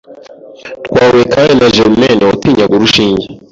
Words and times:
Twahuye 0.85 1.25
kandi 1.33 1.53
na 1.59 1.67
Germaine 1.75 2.23
watinyaga 2.29 2.73
urushinge 2.75 3.25